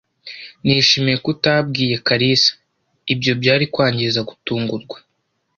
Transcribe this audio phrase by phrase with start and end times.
[0.63, 2.51] Nishimiye ko utabwiye kalisa.
[3.13, 4.97] Ibyo byari kwangiza gutungurwa.